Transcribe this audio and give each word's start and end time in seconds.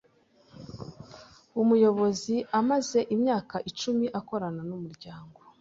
Umuyobozi 1.61 2.35
amaze 2.59 2.99
imyaka 3.15 3.55
icumi 3.69 4.05
akorana 4.19 4.61
n’umuryango. 4.69 5.37